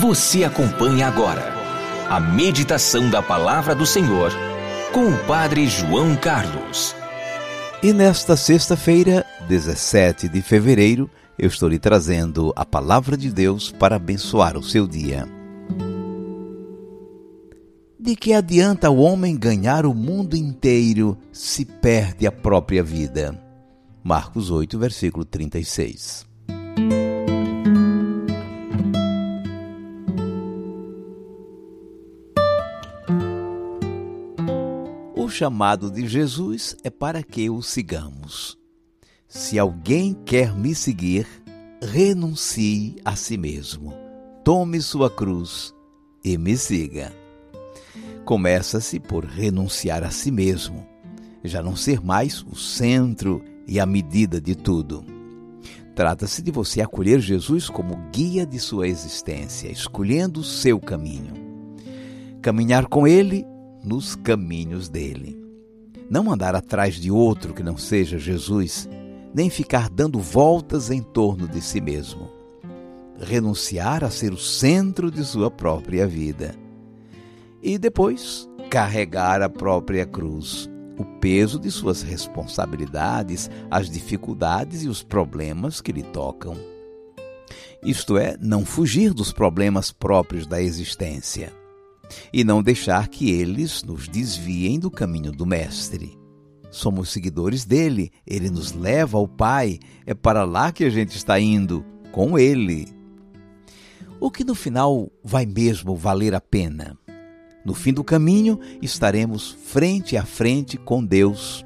[0.00, 1.54] Você acompanha agora
[2.10, 4.30] a meditação da palavra do Senhor
[4.92, 6.94] com o Padre João Carlos.
[7.82, 13.96] E nesta sexta-feira, 17 de fevereiro, eu estou lhe trazendo a palavra de Deus para
[13.96, 15.26] abençoar o seu dia.
[17.98, 23.42] De que adianta o homem ganhar o mundo inteiro se perde a própria vida?
[24.04, 26.26] Marcos 8, versículo 36.
[35.26, 38.56] O chamado de Jesus é para que o sigamos.
[39.26, 41.26] Se alguém quer me seguir,
[41.82, 43.92] renuncie a si mesmo,
[44.44, 45.74] tome sua cruz
[46.24, 47.12] e me siga.
[48.24, 50.86] Começa-se por renunciar a si mesmo,
[51.42, 55.04] já não ser mais o centro e a medida de tudo.
[55.96, 61.34] Trata-se de você acolher Jesus como guia de sua existência, escolhendo o seu caminho.
[62.40, 63.44] Caminhar com Ele
[63.86, 65.40] nos caminhos dele.
[66.10, 68.88] Não andar atrás de outro que não seja Jesus
[69.32, 72.28] nem ficar dando voltas em torno de si mesmo.
[73.20, 76.54] Renunciar a ser o centro de sua própria vida.
[77.62, 85.02] E depois, carregar a própria cruz, o peso de suas responsabilidades, as dificuldades e os
[85.02, 86.56] problemas que lhe tocam.
[87.82, 91.52] Isto é, não fugir dos problemas próprios da existência
[92.32, 96.18] e não deixar que eles nos desviem do caminho do Mestre.
[96.70, 101.40] Somos seguidores dele, ele nos leva ao Pai, é para lá que a gente está
[101.40, 102.88] indo, com ele.
[104.20, 106.96] O que no final vai mesmo valer a pena?
[107.64, 111.64] No fim do caminho, estaremos frente a frente com Deus.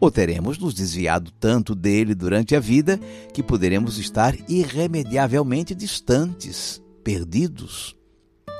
[0.00, 2.98] Ou teremos nos desviado tanto dele durante a vida
[3.32, 7.96] que poderemos estar irremediavelmente distantes, perdidos.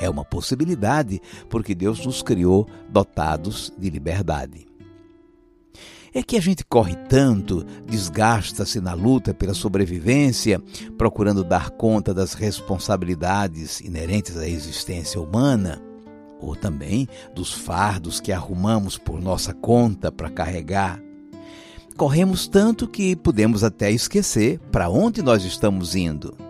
[0.01, 4.67] É uma possibilidade, porque Deus nos criou dotados de liberdade.
[6.15, 10.63] É que a gente corre tanto, desgasta-se na luta pela sobrevivência,
[10.97, 15.83] procurando dar conta das responsabilidades inerentes à existência humana,
[16.41, 21.03] ou também dos fardos que arrumamos por nossa conta para carregar.
[21.97, 26.46] Corremos tanto que podemos até esquecer para onde nós estamos indo.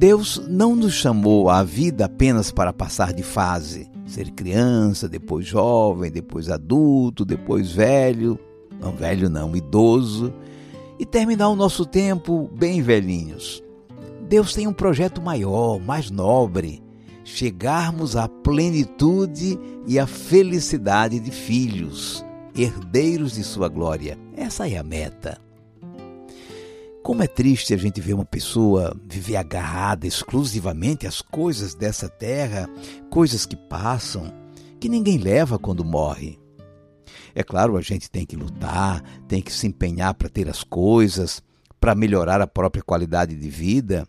[0.00, 6.10] Deus não nos chamou à vida apenas para passar de fase, ser criança, depois jovem,
[6.10, 8.40] depois adulto, depois velho
[8.80, 10.32] não velho não, idoso,
[10.98, 13.62] e terminar o nosso tempo bem velhinhos.
[14.26, 16.82] Deus tem um projeto maior, mais nobre,
[17.22, 22.24] chegarmos à plenitude e à felicidade de filhos,
[22.56, 24.18] herdeiros de sua glória.
[24.34, 25.49] Essa é a meta.
[27.10, 32.70] Como é triste a gente ver uma pessoa viver agarrada exclusivamente às coisas dessa terra,
[33.10, 34.32] coisas que passam,
[34.78, 36.38] que ninguém leva quando morre.
[37.34, 41.42] É claro, a gente tem que lutar, tem que se empenhar para ter as coisas,
[41.80, 44.06] para melhorar a própria qualidade de vida.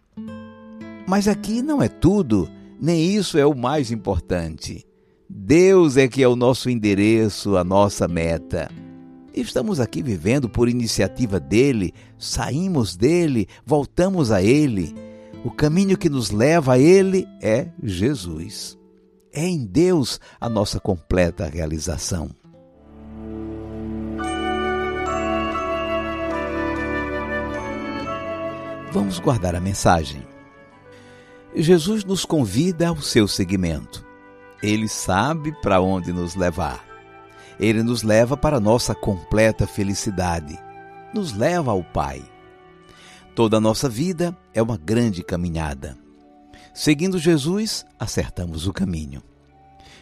[1.07, 2.47] Mas aqui não é tudo,
[2.79, 4.85] nem isso é o mais importante.
[5.27, 8.69] Deus é que é o nosso endereço, a nossa meta.
[9.33, 14.93] Estamos aqui vivendo por iniciativa dele, saímos dele, voltamos a ele.
[15.45, 18.77] O caminho que nos leva a ele é Jesus.
[19.31, 22.29] É em Deus a nossa completa realização.
[28.91, 30.21] Vamos guardar a mensagem.
[31.55, 34.05] Jesus nos convida ao seu seguimento.
[34.61, 36.90] Ele sabe para onde nos levar.
[37.61, 40.57] Ele nos leva para nossa completa felicidade.
[41.13, 42.23] Nos leva ao Pai.
[43.35, 45.95] Toda a nossa vida é uma grande caminhada.
[46.73, 49.21] Seguindo Jesus, acertamos o caminho.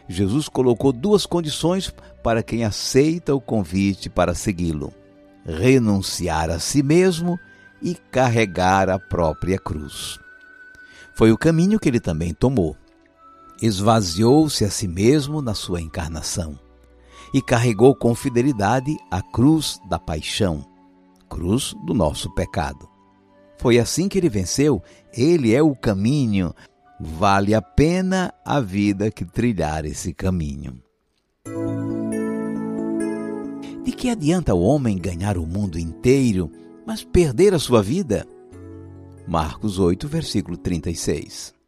[0.07, 4.93] Jesus colocou duas condições para quem aceita o convite para segui-lo:
[5.45, 7.37] renunciar a si mesmo
[7.81, 10.17] e carregar a própria cruz.
[11.13, 12.77] Foi o caminho que ele também tomou.
[13.61, 16.57] Esvaziou-se a si mesmo na sua encarnação
[17.33, 20.65] e carregou com fidelidade a cruz da paixão,
[21.29, 22.89] cruz do nosso pecado.
[23.59, 24.81] Foi assim que ele venceu.
[25.13, 26.53] Ele é o caminho.
[26.99, 30.81] Vale a pena a vida que trilhar esse caminho.
[33.83, 36.49] De que adianta o homem ganhar o mundo inteiro,
[36.85, 38.25] mas perder a sua vida?
[39.27, 41.58] Marcos 8, versículo 36.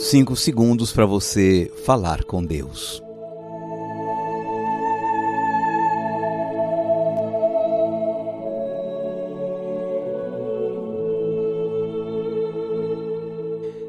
[0.00, 3.02] Cinco segundos para você falar com Deus.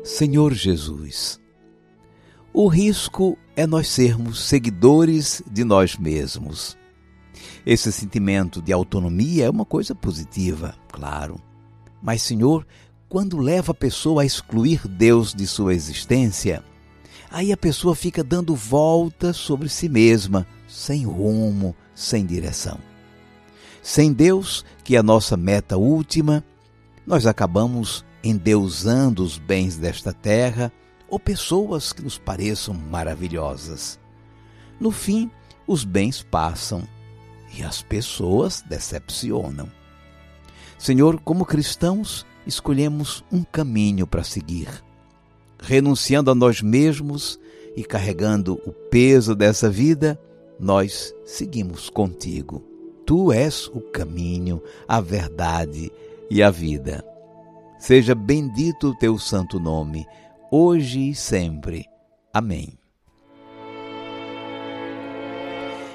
[0.04, 1.40] Senhor Jesus,
[2.52, 6.76] o risco é nós sermos seguidores de nós mesmos.
[7.64, 11.40] Esse sentimento de autonomia é uma coisa positiva, claro.
[12.02, 12.66] Mas, Senhor,
[13.10, 16.64] quando leva a pessoa a excluir Deus de sua existência,
[17.32, 22.78] aí a pessoa fica dando voltas sobre si mesma, sem rumo, sem direção.
[23.82, 26.44] Sem Deus, que é a nossa meta última,
[27.06, 30.72] nós acabamos endeusando os bens desta terra
[31.08, 34.00] ou pessoas que nos pareçam maravilhosas.
[34.80, 35.32] No fim,
[35.66, 36.84] os bens passam
[37.58, 39.72] e as pessoas decepcionam.
[40.78, 44.84] Senhor, como cristãos, escolhemos um caminho para seguir.
[45.62, 47.40] Renunciando a nós mesmos
[47.76, 50.20] e carregando o peso dessa vida,
[50.60, 52.64] nós seguimos contigo.
[53.06, 55.92] Tu és o caminho, a verdade
[56.30, 57.04] e a vida.
[57.80, 60.06] Seja bendito o teu santo nome,
[60.52, 61.86] hoje e sempre.
[62.34, 62.78] Amém.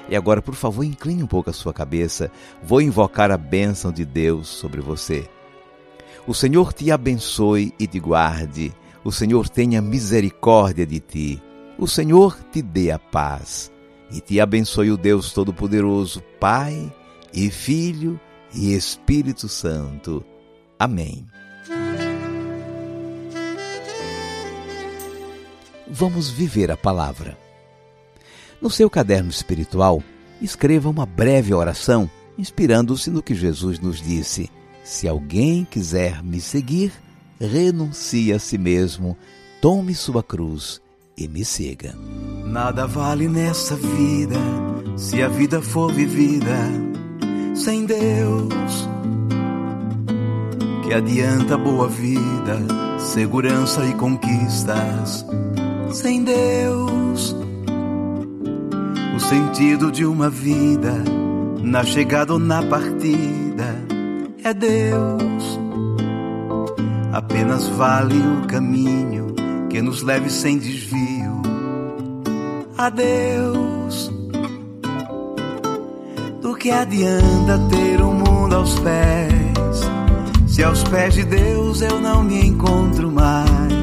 [0.09, 2.31] E agora, por favor, incline um pouco a sua cabeça.
[2.61, 5.27] Vou invocar a bênção de Deus sobre você.
[6.27, 8.73] O Senhor te abençoe e te guarde.
[9.03, 11.41] O Senhor tenha misericórdia de ti.
[11.77, 13.71] O Senhor te dê a paz.
[14.11, 16.91] E te abençoe o Deus Todo-Poderoso, Pai
[17.33, 18.19] e Filho
[18.53, 20.23] e Espírito Santo.
[20.79, 21.25] Amém.
[25.95, 27.37] vamos viver a palavra.
[28.61, 30.03] No seu caderno espiritual,
[30.41, 34.49] escreva uma breve oração inspirando-se no que Jesus nos disse:
[34.85, 36.93] Se alguém quiser me seguir,
[37.41, 39.17] renuncie a si mesmo,
[39.59, 40.79] tome sua cruz
[41.17, 41.95] e me siga.
[42.45, 44.35] Nada vale nessa vida
[44.95, 46.55] se a vida for vivida
[47.55, 48.87] sem Deus.
[50.83, 52.59] Que adianta boa vida,
[52.99, 55.25] segurança e conquistas
[55.91, 57.35] sem Deus.
[59.15, 60.93] O sentido de uma vida,
[61.63, 63.44] na chegada ou na partida,
[64.45, 65.59] é Deus.
[67.11, 69.35] Apenas vale o caminho
[69.69, 71.41] que nos leve sem desvio
[72.77, 74.11] a Deus.
[76.41, 79.33] Do que adianta ter o um mundo aos pés,
[80.47, 83.75] se aos pés de Deus eu não me encontro mais?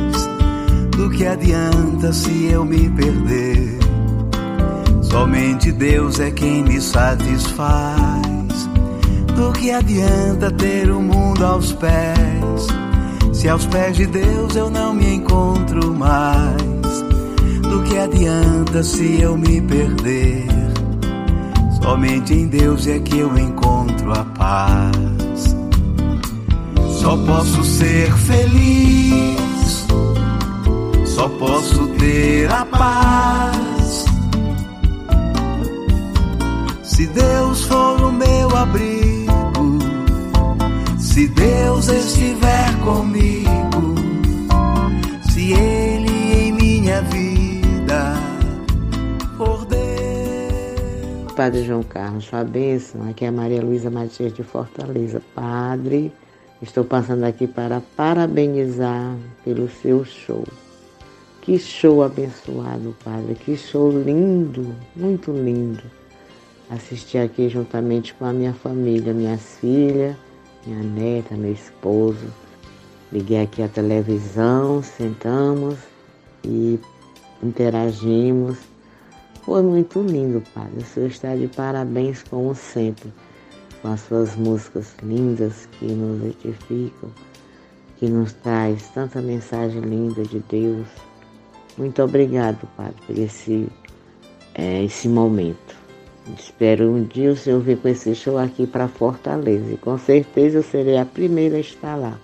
[0.96, 3.78] do que adianta se eu me perder?
[5.02, 8.31] Somente Deus é quem me satisfaz.
[9.36, 12.66] Do que adianta ter o mundo aos pés?
[13.32, 16.62] Se aos pés de Deus eu não me encontro mais.
[17.62, 20.46] Do que adianta se eu me perder?
[21.82, 25.56] Somente em Deus é que eu encontro a paz.
[27.00, 29.42] Só posso ser feliz
[31.22, 34.04] só posso ter a paz.
[36.82, 39.11] Se Deus for o meu abrigo,
[41.12, 43.94] se Deus estiver comigo,
[45.30, 48.14] se Ele em minha vida
[49.36, 51.32] for Deus.
[51.36, 53.06] Padre João Carlos, sua bênção.
[53.10, 55.20] Aqui é Maria Luísa Matias de Fortaleza.
[55.34, 56.10] Padre,
[56.62, 59.14] estou passando aqui para parabenizar
[59.44, 60.44] pelo seu show.
[61.42, 63.34] Que show abençoado, Padre.
[63.34, 65.82] Que show lindo, muito lindo.
[66.70, 70.16] Assisti aqui juntamente com a minha família, minhas filhas,
[70.66, 72.26] minha neta, meu esposo.
[73.12, 75.76] Liguei aqui a televisão, sentamos
[76.44, 76.78] e
[77.42, 78.58] interagimos.
[79.42, 80.78] Foi muito lindo, Padre.
[80.78, 83.12] O Senhor está de parabéns, como sempre,
[83.80, 87.10] com as suas músicas lindas que nos edificam,
[87.98, 90.86] que nos traz tanta mensagem linda de Deus.
[91.76, 93.68] Muito obrigado, Padre, por esse,
[94.54, 95.81] é, esse momento.
[96.38, 100.58] Espero um dia o Senhor vir com esse show aqui para Fortaleza e com certeza
[100.58, 102.18] eu serei a primeira a estar lá.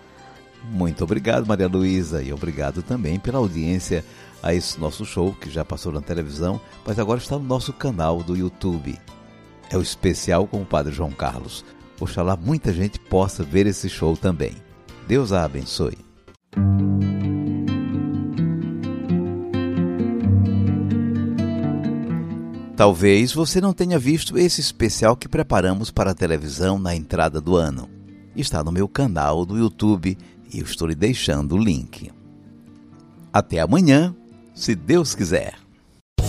[0.71, 4.05] Muito obrigado, Maria Luísa, e obrigado também pela audiência
[4.43, 8.23] a esse nosso show, que já passou na televisão, mas agora está no nosso canal
[8.23, 8.99] do YouTube.
[9.71, 11.65] É o especial com o Padre João Carlos.
[12.01, 14.53] Oxalá muita gente possa ver esse show também.
[15.07, 16.08] Deus a abençoe.
[22.79, 27.57] Talvez você não tenha visto esse especial que preparamos para a televisão na entrada do
[27.57, 27.91] ano.
[28.37, 30.17] Está no meu canal do YouTube
[30.55, 32.09] e eu estou lhe deixando o link.
[33.33, 34.15] Até amanhã,
[34.55, 35.55] se Deus quiser.